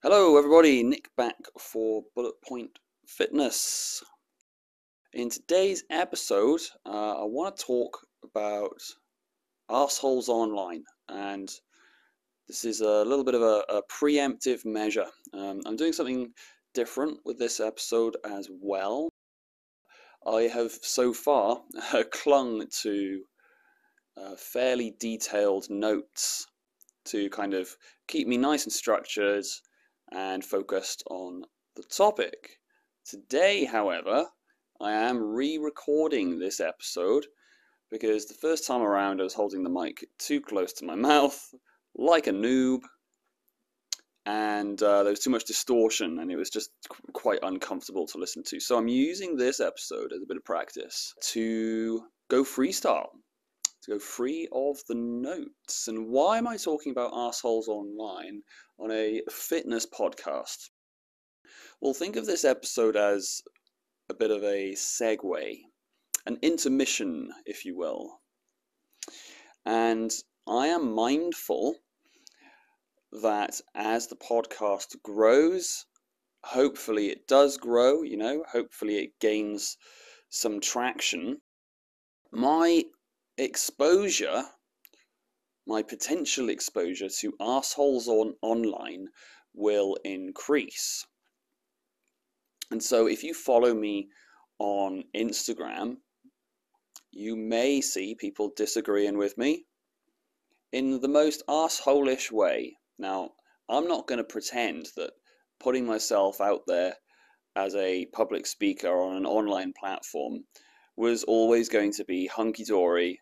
Hello, 0.00 0.38
everybody. 0.38 0.84
Nick 0.84 1.10
back 1.16 1.34
for 1.58 2.04
Bullet 2.14 2.40
Point 2.46 2.78
Fitness. 3.08 4.00
In 5.12 5.28
today's 5.28 5.82
episode, 5.90 6.60
uh, 6.86 7.14
I 7.20 7.24
want 7.24 7.56
to 7.56 7.64
talk 7.64 7.98
about 8.22 8.80
assholes 9.68 10.28
online, 10.28 10.84
and 11.08 11.50
this 12.46 12.64
is 12.64 12.80
a 12.80 13.04
little 13.04 13.24
bit 13.24 13.34
of 13.34 13.42
a, 13.42 13.64
a 13.68 13.82
preemptive 13.90 14.64
measure. 14.64 15.08
Um, 15.34 15.62
I'm 15.66 15.74
doing 15.74 15.92
something 15.92 16.32
different 16.74 17.18
with 17.24 17.40
this 17.40 17.58
episode 17.58 18.16
as 18.24 18.48
well. 18.52 19.08
I 20.24 20.42
have 20.42 20.70
so 20.80 21.12
far 21.12 21.60
clung 22.12 22.68
to 22.82 23.24
uh, 24.16 24.36
fairly 24.36 24.94
detailed 25.00 25.68
notes 25.68 26.46
to 27.06 27.28
kind 27.30 27.52
of 27.52 27.76
keep 28.06 28.28
me 28.28 28.36
nice 28.36 28.62
and 28.62 28.72
structured 28.72 29.44
and 30.12 30.44
focused 30.44 31.02
on 31.10 31.42
the 31.76 31.82
topic. 31.82 32.58
Today, 33.04 33.64
however, 33.64 34.26
I 34.80 34.92
am 34.92 35.22
re-recording 35.22 36.38
this 36.38 36.60
episode 36.60 37.26
because 37.90 38.26
the 38.26 38.34
first 38.34 38.66
time 38.66 38.82
around 38.82 39.20
I 39.20 39.24
was 39.24 39.34
holding 39.34 39.62
the 39.62 39.70
mic 39.70 40.06
too 40.18 40.40
close 40.40 40.72
to 40.74 40.84
my 40.84 40.94
mouth, 40.94 41.54
like 41.96 42.26
a 42.26 42.32
noob, 42.32 42.80
and 44.26 44.82
uh, 44.82 45.02
there 45.02 45.12
was 45.12 45.20
too 45.20 45.30
much 45.30 45.46
distortion 45.46 46.18
and 46.18 46.30
it 46.30 46.36
was 46.36 46.50
just 46.50 46.70
qu- 46.88 47.12
quite 47.14 47.38
uncomfortable 47.42 48.06
to 48.06 48.18
listen 48.18 48.42
to. 48.44 48.60
So 48.60 48.76
I'm 48.76 48.88
using 48.88 49.36
this 49.36 49.58
episode 49.58 50.12
as 50.12 50.22
a 50.22 50.26
bit 50.26 50.36
of 50.36 50.44
practice 50.44 51.14
to 51.32 52.02
go 52.28 52.44
freestyle, 52.44 53.08
to 53.88 53.94
go 53.94 53.98
free 53.98 54.48
of 54.52 54.78
the 54.88 54.94
notes. 54.94 55.88
And 55.88 56.08
why 56.08 56.38
am 56.38 56.46
I 56.46 56.56
talking 56.56 56.92
about 56.92 57.12
assholes 57.14 57.68
online 57.68 58.42
on 58.78 58.90
a 58.90 59.22
fitness 59.30 59.86
podcast? 59.86 60.70
Well, 61.80 61.94
think 61.94 62.16
of 62.16 62.26
this 62.26 62.44
episode 62.44 62.96
as 62.96 63.40
a 64.08 64.14
bit 64.14 64.30
of 64.30 64.42
a 64.42 64.72
segue, 64.72 65.58
an 66.26 66.38
intermission, 66.42 67.30
if 67.46 67.64
you 67.64 67.76
will. 67.76 68.20
And 69.64 70.12
I 70.46 70.68
am 70.68 70.94
mindful 70.94 71.76
that 73.22 73.60
as 73.74 74.06
the 74.06 74.16
podcast 74.16 74.96
grows, 75.02 75.86
hopefully 76.44 77.08
it 77.08 77.26
does 77.26 77.56
grow, 77.56 78.02
you 78.02 78.16
know, 78.16 78.44
hopefully 78.50 78.98
it 78.98 79.18
gains 79.20 79.76
some 80.28 80.60
traction. 80.60 81.38
My 82.32 82.84
exposure, 83.38 84.44
my 85.66 85.82
potential 85.82 86.48
exposure 86.48 87.08
to 87.20 87.32
assholes 87.40 88.08
on 88.08 88.34
online 88.42 89.08
will 89.54 89.96
increase. 90.04 91.06
And 92.70 92.82
so 92.82 93.06
if 93.06 93.22
you 93.22 93.32
follow 93.32 93.72
me 93.72 94.08
on 94.58 95.04
Instagram, 95.16 95.96
you 97.12 97.36
may 97.36 97.80
see 97.80 98.14
people 98.14 98.52
disagreeing 98.56 99.16
with 99.16 99.38
me 99.38 99.64
in 100.72 101.00
the 101.00 101.08
most 101.08 101.42
assholish 101.48 102.30
way. 102.30 102.76
Now, 102.98 103.30
I'm 103.68 103.86
not 103.86 104.06
going 104.06 104.18
to 104.18 104.24
pretend 104.24 104.88
that 104.96 105.12
putting 105.60 105.86
myself 105.86 106.40
out 106.40 106.62
there 106.66 106.94
as 107.56 107.74
a 107.74 108.06
public 108.06 108.46
speaker 108.46 109.00
on 109.00 109.16
an 109.16 109.26
online 109.26 109.72
platform 109.78 110.44
was 110.96 111.24
always 111.24 111.68
going 111.68 111.92
to 111.92 112.04
be 112.04 112.26
hunky 112.26 112.64
dory 112.64 113.20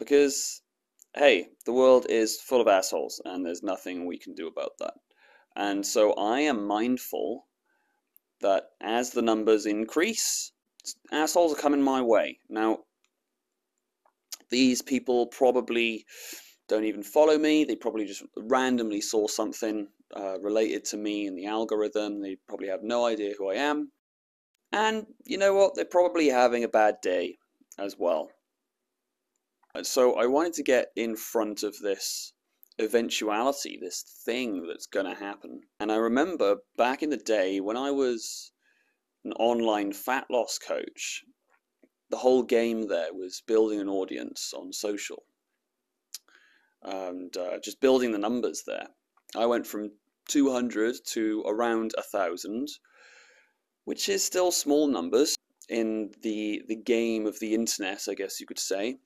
because, 0.00 0.62
hey, 1.14 1.46
the 1.66 1.72
world 1.72 2.06
is 2.08 2.40
full 2.40 2.60
of 2.60 2.66
assholes 2.66 3.22
and 3.24 3.46
there's 3.46 3.62
nothing 3.62 4.06
we 4.06 4.18
can 4.18 4.34
do 4.34 4.48
about 4.48 4.72
that. 4.80 4.94
And 5.54 5.86
so 5.86 6.12
I 6.14 6.40
am 6.40 6.66
mindful 6.66 7.46
that 8.40 8.64
as 8.80 9.10
the 9.10 9.22
numbers 9.22 9.66
increase, 9.66 10.52
assholes 11.12 11.52
are 11.52 11.60
coming 11.60 11.82
my 11.82 12.00
way. 12.00 12.38
Now, 12.48 12.78
these 14.50 14.82
people 14.82 15.26
probably 15.26 16.06
don't 16.68 16.84
even 16.84 17.02
follow 17.02 17.38
me. 17.38 17.64
They 17.64 17.76
probably 17.76 18.06
just 18.06 18.24
randomly 18.36 19.00
saw 19.00 19.28
something 19.28 19.88
uh, 20.16 20.40
related 20.40 20.84
to 20.86 20.96
me 20.96 21.26
in 21.26 21.36
the 21.36 21.46
algorithm. 21.46 22.20
They 22.20 22.36
probably 22.48 22.68
have 22.68 22.82
no 22.82 23.04
idea 23.04 23.34
who 23.36 23.50
I 23.50 23.56
am. 23.56 23.92
And 24.72 25.06
you 25.24 25.36
know 25.36 25.54
what? 25.54 25.74
They're 25.74 25.84
probably 25.84 26.28
having 26.28 26.64
a 26.64 26.68
bad 26.68 26.96
day 27.02 27.36
as 27.78 27.96
well. 27.98 28.30
So 29.82 30.14
I 30.14 30.26
wanted 30.26 30.54
to 30.54 30.62
get 30.62 30.88
in 30.96 31.16
front 31.16 31.62
of 31.62 31.78
this 31.78 32.32
eventuality, 32.80 33.78
this 33.80 34.02
thing 34.24 34.66
that's 34.66 34.86
going 34.86 35.06
to 35.06 35.14
happen. 35.14 35.60
And 35.78 35.92
I 35.92 35.96
remember 35.96 36.56
back 36.76 37.02
in 37.02 37.10
the 37.10 37.16
day 37.16 37.60
when 37.60 37.76
I 37.76 37.90
was 37.90 38.52
an 39.24 39.32
online 39.34 39.92
fat 39.92 40.26
loss 40.30 40.58
coach, 40.58 41.24
the 42.10 42.16
whole 42.16 42.42
game 42.42 42.88
there 42.88 43.14
was 43.14 43.42
building 43.46 43.80
an 43.80 43.88
audience 43.88 44.52
on 44.56 44.72
social 44.72 45.22
and 46.82 47.36
uh, 47.36 47.58
just 47.62 47.80
building 47.80 48.10
the 48.10 48.18
numbers 48.18 48.64
there. 48.66 48.88
I 49.36 49.46
went 49.46 49.66
from 49.66 49.92
200 50.28 50.96
to 51.04 51.44
around 51.46 51.94
a 51.96 52.02
thousand, 52.02 52.68
which 53.84 54.08
is 54.08 54.24
still 54.24 54.50
small 54.50 54.88
numbers 54.88 55.36
in 55.68 56.10
the 56.22 56.62
the 56.66 56.76
game 56.76 57.26
of 57.26 57.38
the 57.38 57.54
internet, 57.54 58.06
I 58.08 58.14
guess 58.14 58.40
you 58.40 58.46
could 58.46 58.58
say. 58.58 58.98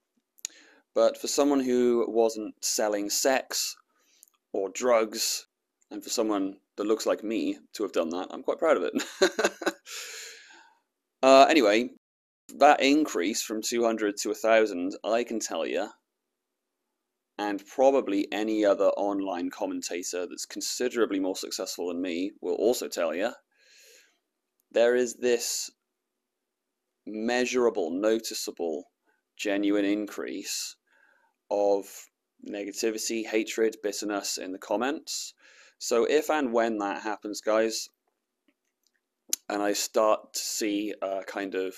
But 0.94 1.21
for 1.21 1.27
someone 1.27 1.60
who 1.60 2.06
wasn't 2.09 2.55
selling 2.65 3.10
sex 3.10 3.77
or 4.53 4.69
drugs, 4.69 5.47
and 5.91 6.03
for 6.03 6.10
someone 6.10 6.59
that 6.77 6.87
looks 6.87 7.05
like 7.05 7.25
me 7.25 7.59
to 7.72 7.82
have 7.82 7.93
done 7.93 8.10
that, 8.10 8.28
I'm 8.31 8.44
quite 8.44 8.59
proud 8.59 8.77
of 8.77 8.84
it. 8.84 9.03
uh, 11.22 11.47
anyway, 11.50 11.91
that 12.56 12.81
increase 12.81 13.43
from 13.43 13.60
200 13.60 14.16
to 14.19 14.28
1,000, 14.28 14.97
I 15.04 15.25
can 15.25 15.41
tell 15.41 15.66
you, 15.66 15.88
and 17.38 17.66
probably 17.66 18.28
any 18.31 18.65
other 18.65 18.88
online 18.91 19.50
commentator 19.50 20.27
that's 20.27 20.47
considerably 20.47 21.19
more 21.19 21.37
successful 21.37 21.88
than 21.88 22.00
me 22.00 22.31
will 22.41 22.54
also 22.54 22.87
tell 22.87 23.12
you, 23.12 23.33
there 24.71 24.94
is 24.94 25.15
this 25.15 25.71
measurable, 27.04 27.91
noticeable, 27.91 28.84
genuine 29.37 29.84
increase 29.84 30.77
of 31.54 31.87
negativity, 32.44 33.25
hatred, 33.25 33.76
bitterness 33.82 34.38
in 34.38 34.53
the 34.53 34.59
comments. 34.59 35.34
So 35.78 36.04
if 36.04 36.31
and 36.31 36.53
when 36.53 36.78
that 36.78 37.03
happens, 37.03 37.41
guys, 37.41 37.88
and 39.48 39.62
I 39.62 39.72
start 39.72 40.34
to 40.34 40.41
see 40.41 40.94
a 41.00 41.22
kind 41.26 41.54
of 41.54 41.75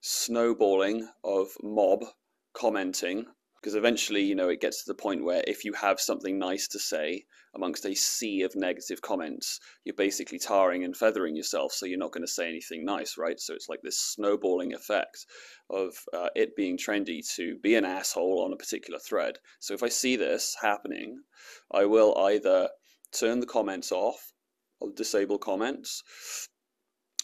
snowballing 0.00 1.08
of 1.22 1.48
mob 1.62 2.04
commenting 2.52 3.26
because 3.64 3.76
eventually 3.76 4.20
you 4.20 4.34
know 4.34 4.50
it 4.50 4.60
gets 4.60 4.84
to 4.84 4.92
the 4.92 5.02
point 5.02 5.24
where 5.24 5.42
if 5.46 5.64
you 5.64 5.72
have 5.72 5.98
something 5.98 6.38
nice 6.38 6.68
to 6.68 6.78
say 6.78 7.24
amongst 7.54 7.86
a 7.86 7.94
sea 7.94 8.42
of 8.42 8.54
negative 8.54 9.00
comments 9.00 9.58
you're 9.84 9.94
basically 9.94 10.38
tarring 10.38 10.84
and 10.84 10.94
feathering 10.94 11.34
yourself 11.34 11.72
so 11.72 11.86
you're 11.86 11.98
not 11.98 12.12
going 12.12 12.22
to 12.26 12.30
say 12.30 12.46
anything 12.46 12.84
nice 12.84 13.16
right? 13.16 13.40
So 13.40 13.54
it's 13.54 13.70
like 13.70 13.80
this 13.82 13.98
snowballing 13.98 14.74
effect 14.74 15.24
of 15.70 15.94
uh, 16.12 16.28
it 16.36 16.54
being 16.56 16.76
trendy 16.76 17.26
to 17.36 17.56
be 17.62 17.74
an 17.74 17.86
asshole 17.86 18.44
on 18.44 18.52
a 18.52 18.56
particular 18.56 18.98
thread. 18.98 19.38
So 19.60 19.72
if 19.72 19.82
i 19.82 19.88
see 19.88 20.16
this 20.16 20.54
happening 20.60 21.22
i 21.72 21.86
will 21.86 22.14
either 22.18 22.68
turn 23.18 23.40
the 23.40 23.46
comments 23.46 23.90
off 23.92 24.34
or 24.78 24.90
disable 24.94 25.38
comments 25.38 26.02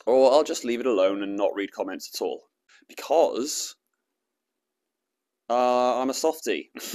or 0.07 0.33
i'll 0.33 0.43
just 0.43 0.65
leave 0.65 0.81
it 0.81 0.87
alone 0.87 1.23
and 1.23 1.37
not 1.37 1.55
read 1.55 1.71
comments 1.73 2.11
at 2.15 2.25
all. 2.25 2.45
Because 2.89 3.77
uh, 5.51 6.01
I'm 6.01 6.11
a 6.11 6.15
softie. 6.15 6.71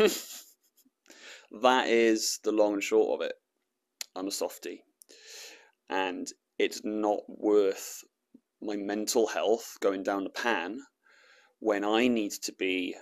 that 1.61 1.89
is 1.89 2.39
the 2.45 2.53
long 2.53 2.75
and 2.75 2.83
short 2.83 3.19
of 3.19 3.27
it. 3.27 3.33
I'm 4.15 4.27
a 4.27 4.31
softie. 4.31 4.81
And 5.89 6.31
it's 6.57 6.79
not 6.85 7.19
worth 7.27 8.01
my 8.61 8.77
mental 8.77 9.27
health 9.27 9.77
going 9.81 10.03
down 10.03 10.23
the 10.23 10.29
pan 10.29 10.79
when 11.59 11.83
I 11.83 12.07
need 12.07 12.31
to 12.43 12.53
be 12.53 12.95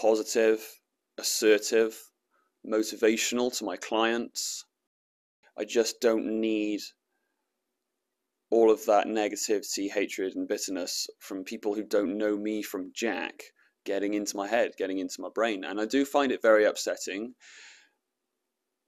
positive, 0.00 0.64
assertive, 1.18 1.98
motivational 2.64 3.56
to 3.58 3.64
my 3.64 3.76
clients. 3.76 4.64
I 5.56 5.64
just 5.64 6.00
don't 6.00 6.40
need 6.40 6.80
all 8.50 8.70
of 8.70 8.86
that 8.86 9.08
negativity, 9.08 9.90
hatred, 9.90 10.36
and 10.36 10.46
bitterness 10.46 11.08
from 11.18 11.42
people 11.42 11.74
who 11.74 11.82
don't 11.82 12.16
know 12.16 12.36
me 12.36 12.62
from 12.62 12.92
Jack 12.94 13.42
getting 13.84 14.14
into 14.14 14.36
my 14.36 14.46
head, 14.46 14.72
getting 14.76 14.98
into 14.98 15.20
my 15.20 15.28
brain. 15.34 15.64
And 15.64 15.80
I 15.80 15.86
do 15.86 16.04
find 16.04 16.32
it 16.32 16.42
very 16.42 16.64
upsetting 16.64 17.34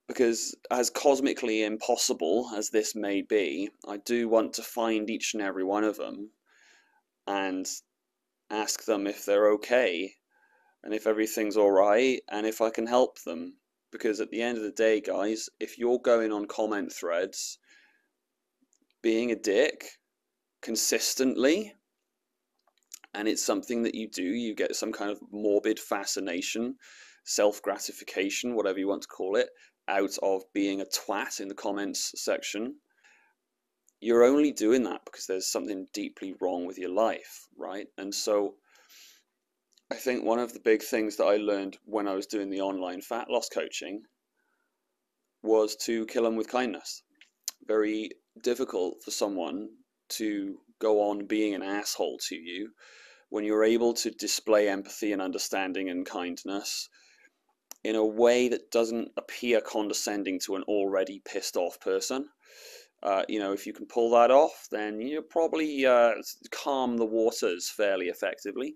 because, 0.08 0.56
as 0.70 0.90
cosmically 0.90 1.62
impossible 1.62 2.50
as 2.56 2.70
this 2.70 2.94
may 2.94 3.22
be, 3.22 3.70
I 3.88 3.98
do 3.98 4.28
want 4.28 4.54
to 4.54 4.62
find 4.62 5.08
each 5.08 5.34
and 5.34 5.42
every 5.42 5.64
one 5.64 5.84
of 5.84 5.96
them 5.96 6.30
and 7.26 7.66
ask 8.50 8.84
them 8.84 9.06
if 9.06 9.24
they're 9.24 9.52
okay 9.52 10.14
and 10.82 10.92
if 10.92 11.06
everything's 11.06 11.56
all 11.56 11.70
right 11.70 12.20
and 12.28 12.46
if 12.46 12.60
I 12.60 12.70
can 12.70 12.86
help 12.86 13.22
them. 13.22 13.54
Because 13.92 14.20
at 14.20 14.30
the 14.30 14.42
end 14.42 14.56
of 14.56 14.64
the 14.64 14.70
day, 14.70 15.00
guys, 15.00 15.48
if 15.58 15.78
you're 15.78 15.98
going 15.98 16.32
on 16.32 16.46
comment 16.46 16.92
threads, 16.92 17.58
being 19.02 19.30
a 19.30 19.36
dick 19.36 19.84
consistently, 20.62 21.74
and 23.14 23.28
it's 23.28 23.44
something 23.44 23.82
that 23.82 23.94
you 23.94 24.08
do, 24.08 24.22
you 24.22 24.54
get 24.54 24.76
some 24.76 24.92
kind 24.92 25.10
of 25.10 25.20
morbid 25.32 25.78
fascination, 25.78 26.76
self 27.24 27.60
gratification, 27.62 28.54
whatever 28.54 28.78
you 28.78 28.88
want 28.88 29.02
to 29.02 29.08
call 29.08 29.36
it, 29.36 29.48
out 29.88 30.16
of 30.22 30.42
being 30.52 30.80
a 30.80 30.86
twat 30.86 31.40
in 31.40 31.48
the 31.48 31.54
comments 31.54 32.12
section 32.16 32.74
you're 34.00 34.24
only 34.24 34.52
doing 34.52 34.82
that 34.84 35.02
because 35.04 35.26
there's 35.26 35.46
something 35.46 35.86
deeply 35.92 36.34
wrong 36.40 36.66
with 36.66 36.78
your 36.78 36.90
life, 36.90 37.46
right? 37.56 37.86
And 37.98 38.14
so 38.14 38.54
I 39.90 39.96
think 39.96 40.24
one 40.24 40.38
of 40.38 40.52
the 40.52 40.60
big 40.60 40.82
things 40.82 41.16
that 41.16 41.24
I 41.24 41.36
learned 41.36 41.76
when 41.84 42.08
I 42.08 42.14
was 42.14 42.26
doing 42.26 42.48
the 42.48 42.62
online 42.62 43.02
fat 43.02 43.28
loss 43.28 43.48
coaching 43.48 44.02
was 45.42 45.76
to 45.84 46.06
kill 46.06 46.24
them 46.24 46.36
with 46.36 46.48
kindness. 46.48 47.02
Very 47.66 48.10
difficult 48.42 49.02
for 49.04 49.10
someone 49.10 49.68
to 50.10 50.58
go 50.80 51.00
on 51.10 51.26
being 51.26 51.54
an 51.54 51.62
asshole 51.62 52.18
to 52.28 52.34
you 52.34 52.70
when 53.28 53.44
you're 53.44 53.64
able 53.64 53.94
to 53.94 54.10
display 54.10 54.68
empathy 54.68 55.12
and 55.12 55.22
understanding 55.22 55.88
and 55.88 56.04
kindness 56.04 56.88
in 57.84 57.96
a 57.96 58.04
way 58.04 58.48
that 58.48 58.70
doesn't 58.70 59.10
appear 59.16 59.60
condescending 59.60 60.38
to 60.40 60.56
an 60.56 60.62
already 60.64 61.22
pissed 61.24 61.56
off 61.56 61.80
person. 61.80 62.28
Uh, 63.02 63.22
you 63.28 63.38
know, 63.38 63.52
if 63.52 63.66
you 63.66 63.72
can 63.72 63.86
pull 63.86 64.10
that 64.10 64.30
off, 64.30 64.66
then 64.70 65.00
you 65.00 65.22
probably 65.22 65.86
uh, 65.86 66.12
calm 66.50 66.98
the 66.98 67.06
waters 67.06 67.70
fairly 67.70 68.08
effectively. 68.08 68.74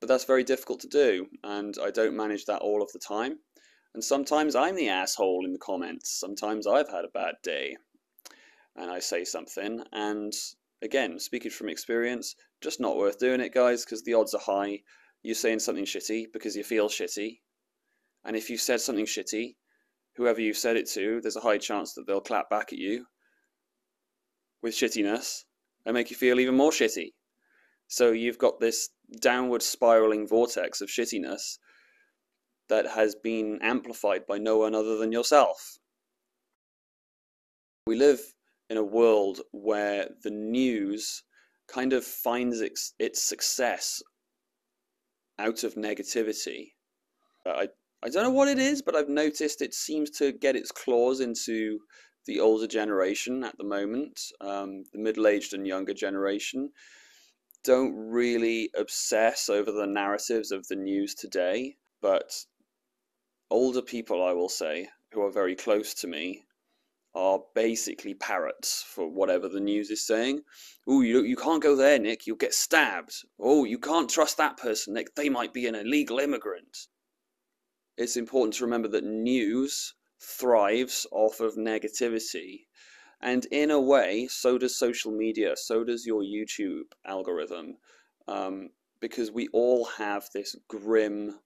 But 0.00 0.08
that's 0.08 0.24
very 0.24 0.44
difficult 0.44 0.80
to 0.80 0.88
do, 0.88 1.28
and 1.44 1.76
I 1.82 1.90
don't 1.90 2.16
manage 2.16 2.44
that 2.46 2.60
all 2.60 2.82
of 2.82 2.92
the 2.92 2.98
time. 2.98 3.38
And 3.94 4.02
sometimes 4.02 4.56
I'm 4.56 4.74
the 4.74 4.88
asshole 4.88 5.46
in 5.46 5.52
the 5.52 5.58
comments. 5.58 6.18
Sometimes 6.18 6.66
I've 6.66 6.90
had 6.90 7.04
a 7.04 7.08
bad 7.14 7.36
day, 7.42 7.76
and 8.76 8.90
I 8.90 8.98
say 8.98 9.24
something. 9.24 9.82
And 9.92 10.32
again, 10.82 11.18
speaking 11.18 11.50
from 11.50 11.68
experience, 11.68 12.34
just 12.60 12.80
not 12.80 12.96
worth 12.96 13.18
doing 13.18 13.40
it, 13.40 13.54
guys, 13.54 13.84
because 13.84 14.02
the 14.02 14.14
odds 14.14 14.34
are 14.34 14.40
high. 14.40 14.80
You're 15.22 15.34
saying 15.34 15.60
something 15.60 15.84
shitty 15.84 16.26
because 16.32 16.56
you 16.56 16.64
feel 16.64 16.88
shitty. 16.88 17.38
And 18.24 18.36
if 18.36 18.50
you 18.50 18.58
said 18.58 18.80
something 18.80 19.06
shitty, 19.06 19.56
whoever 20.16 20.40
you 20.40 20.52
said 20.52 20.76
it 20.76 20.88
to, 20.90 21.20
there's 21.20 21.36
a 21.36 21.40
high 21.40 21.58
chance 21.58 21.94
that 21.94 22.06
they'll 22.06 22.20
clap 22.20 22.50
back 22.50 22.72
at 22.72 22.78
you 22.78 23.06
with 24.62 24.74
shittiness 24.74 25.42
and 25.86 25.94
make 25.94 26.10
you 26.10 26.16
feel 26.16 26.40
even 26.40 26.56
more 26.56 26.70
shitty. 26.70 27.12
So 27.88 28.12
you've 28.12 28.38
got 28.38 28.60
this 28.60 28.90
downward 29.20 29.62
spiraling 29.62 30.26
vortex 30.26 30.80
of 30.80 30.88
shittiness 30.88 31.58
that 32.68 32.86
has 32.86 33.14
been 33.14 33.58
amplified 33.60 34.26
by 34.26 34.38
no 34.38 34.58
one 34.58 34.74
other 34.74 34.96
than 34.96 35.12
yourself. 35.12 35.78
We 37.86 37.96
live 37.96 38.20
in 38.72 38.78
a 38.78 38.82
world 38.82 39.42
where 39.52 40.08
the 40.24 40.30
news 40.30 41.22
kind 41.68 41.92
of 41.92 42.04
finds 42.04 42.60
its, 42.60 42.94
its 42.98 43.22
success 43.22 44.02
out 45.38 45.62
of 45.62 45.74
negativity. 45.74 46.72
I 47.46 47.68
I 48.04 48.08
don't 48.08 48.24
know 48.24 48.30
what 48.30 48.48
it 48.48 48.58
is, 48.58 48.82
but 48.82 48.96
I've 48.96 49.08
noticed 49.08 49.62
it 49.62 49.74
seems 49.74 50.10
to 50.18 50.32
get 50.32 50.56
its 50.56 50.72
claws 50.72 51.20
into 51.20 51.78
the 52.26 52.40
older 52.40 52.66
generation 52.66 53.44
at 53.44 53.56
the 53.58 53.64
moment. 53.64 54.20
Um, 54.40 54.82
the 54.92 54.98
middle 54.98 55.28
aged 55.28 55.54
and 55.54 55.66
younger 55.66 55.94
generation 55.94 56.72
don't 57.62 57.94
really 57.94 58.70
obsess 58.76 59.48
over 59.48 59.70
the 59.70 59.86
narratives 59.86 60.50
of 60.50 60.66
the 60.66 60.74
news 60.74 61.14
today, 61.14 61.76
but 62.00 62.32
older 63.50 63.82
people, 63.82 64.24
I 64.24 64.32
will 64.32 64.48
say, 64.48 64.88
who 65.12 65.22
are 65.22 65.30
very 65.30 65.54
close 65.54 65.94
to 65.94 66.08
me, 66.08 66.44
are 67.14 67.40
basically 67.54 68.14
parrots 68.14 68.84
for 68.86 69.08
whatever 69.08 69.48
the 69.48 69.60
news 69.60 69.90
is 69.90 70.06
saying. 70.06 70.40
Oh, 70.86 71.02
you, 71.02 71.22
you 71.22 71.36
can't 71.36 71.62
go 71.62 71.76
there, 71.76 71.98
Nick, 71.98 72.26
you'll 72.26 72.36
get 72.36 72.54
stabbed. 72.54 73.14
Oh, 73.38 73.64
you 73.64 73.78
can't 73.78 74.08
trust 74.08 74.36
that 74.38 74.56
person, 74.56 74.94
Nick, 74.94 75.14
they 75.14 75.28
might 75.28 75.52
be 75.52 75.66
an 75.66 75.74
illegal 75.74 76.18
immigrant 76.18 76.88
it's 77.96 78.16
important 78.16 78.54
to 78.54 78.64
remember 78.64 78.88
that 78.88 79.04
news 79.04 79.94
thrives 80.20 81.06
off 81.10 81.40
of 81.40 81.56
negativity. 81.56 82.66
And 83.20 83.46
in 83.46 83.70
a 83.70 83.80
way, 83.80 84.26
so 84.28 84.58
does 84.58 84.76
social 84.76 85.12
media, 85.12 85.54
so 85.56 85.84
does 85.84 86.06
your 86.06 86.22
YouTube 86.22 86.92
algorithm, 87.06 87.76
um, 88.26 88.70
because 89.00 89.30
we 89.30 89.48
all 89.52 89.84
have 89.84 90.28
this 90.34 90.56
grim 90.68 91.38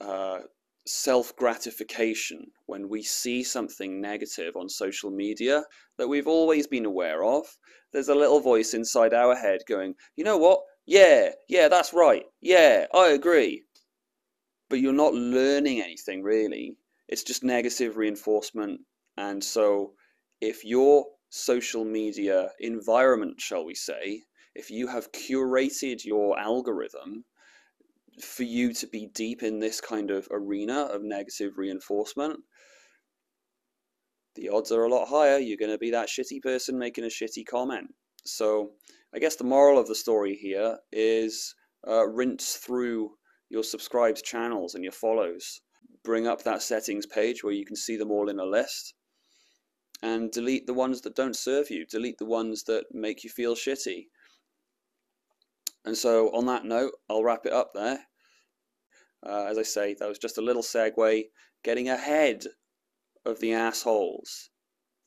uh, 0.00 0.40
self 0.88 1.36
gratification 1.36 2.50
when 2.66 2.88
we 2.88 3.02
see 3.02 3.42
something 3.42 4.00
negative 4.00 4.56
on 4.56 4.68
social 4.68 5.10
media 5.10 5.64
that 5.98 6.08
we've 6.08 6.28
always 6.28 6.66
been 6.66 6.86
aware 6.86 7.24
of. 7.24 7.44
There's 7.92 8.08
a 8.08 8.14
little 8.14 8.40
voice 8.40 8.74
inside 8.74 9.14
our 9.14 9.34
head 9.34 9.60
going, 9.68 9.94
you 10.16 10.24
know 10.24 10.38
what? 10.38 10.60
Yeah, 10.86 11.30
yeah, 11.48 11.68
that's 11.68 11.92
right. 11.92 12.24
Yeah, 12.40 12.86
I 12.94 13.08
agree 13.08 13.64
but 14.68 14.80
you're 14.80 14.92
not 14.92 15.14
learning 15.14 15.80
anything 15.80 16.22
really. 16.22 16.76
It's 17.08 17.22
just 17.22 17.42
negative 17.42 17.96
reinforcement. 17.96 18.80
And 19.16 19.42
so 19.42 19.94
if 20.40 20.64
your 20.64 21.06
social 21.30 21.84
media 21.84 22.50
environment, 22.60 23.40
shall 23.40 23.64
we 23.64 23.74
say, 23.74 24.22
if 24.54 24.70
you 24.70 24.86
have 24.86 25.12
curated 25.12 26.04
your 26.04 26.38
algorithm 26.38 27.24
for 28.22 28.42
you 28.42 28.72
to 28.74 28.86
be 28.86 29.08
deep 29.14 29.42
in 29.42 29.58
this 29.58 29.80
kind 29.80 30.10
of 30.10 30.28
arena 30.30 30.82
of 30.82 31.02
negative 31.02 31.52
reinforcement, 31.56 32.40
the 34.34 34.48
odds 34.48 34.70
are 34.70 34.84
a 34.84 34.88
lot 34.88 35.08
higher 35.08 35.38
you're 35.38 35.56
going 35.56 35.70
to 35.70 35.78
be 35.78 35.90
that 35.90 36.08
shitty 36.08 36.40
person 36.42 36.78
making 36.78 37.04
a 37.04 37.08
shitty 37.08 37.44
comment. 37.46 37.88
So 38.24 38.70
I 39.14 39.18
guess 39.18 39.36
the 39.36 39.44
moral 39.44 39.78
of 39.78 39.88
the 39.88 39.94
story 39.94 40.34
here 40.34 40.78
is 40.92 41.54
uh, 41.86 42.06
rinse 42.06 42.56
through 42.56 43.12
your 43.48 43.64
subscribed 43.64 44.24
channels 44.24 44.74
and 44.74 44.84
your 44.84 44.92
follows. 44.92 45.60
Bring 46.04 46.26
up 46.26 46.42
that 46.44 46.62
settings 46.62 47.06
page 47.06 47.42
where 47.42 47.52
you 47.52 47.64
can 47.64 47.76
see 47.76 47.96
them 47.96 48.10
all 48.10 48.28
in 48.28 48.38
a 48.38 48.44
list 48.44 48.94
and 50.02 50.30
delete 50.30 50.66
the 50.66 50.74
ones 50.74 51.00
that 51.00 51.16
don't 51.16 51.36
serve 51.36 51.70
you. 51.70 51.84
Delete 51.86 52.18
the 52.18 52.24
ones 52.24 52.64
that 52.64 52.84
make 52.92 53.24
you 53.24 53.30
feel 53.30 53.54
shitty. 53.54 54.06
And 55.88 55.96
so 55.96 56.28
on 56.34 56.44
that 56.44 56.66
note, 56.66 56.92
I'll 57.08 57.24
wrap 57.24 57.46
it 57.46 57.52
up 57.54 57.72
there. 57.72 57.98
Uh, 59.26 59.46
as 59.48 59.56
I 59.56 59.62
say, 59.62 59.94
that 59.94 60.06
was 60.08 60.18
just 60.18 60.36
a 60.36 60.42
little 60.42 60.62
segue 60.62 61.24
getting 61.64 61.88
ahead 61.88 62.44
of 63.24 63.40
the 63.40 63.54
assholes 63.54 64.50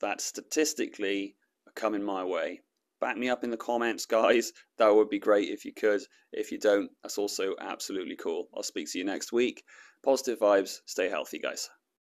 that 0.00 0.20
statistically 0.20 1.36
are 1.68 1.72
coming 1.74 2.02
my 2.02 2.24
way 2.24 2.62
back 3.00 3.16
me 3.16 3.28
up 3.28 3.44
in 3.44 3.50
the 3.50 3.56
comments, 3.56 4.06
guys. 4.06 4.52
That 4.78 4.92
would 4.92 5.08
be 5.08 5.20
great 5.20 5.50
if 5.50 5.64
you 5.64 5.72
could. 5.72 6.00
If 6.32 6.50
you 6.50 6.58
don't, 6.58 6.90
that's 7.04 7.16
also 7.16 7.54
absolutely 7.60 8.16
cool. 8.16 8.48
I'll 8.52 8.64
speak 8.64 8.90
to 8.90 8.98
you 8.98 9.04
next 9.04 9.32
week. 9.32 9.62
Positive 10.02 10.40
vibes. 10.40 10.80
Stay 10.86 11.08
healthy, 11.08 11.38
guys. 11.38 11.70